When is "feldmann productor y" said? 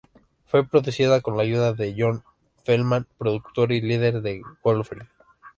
2.63-3.81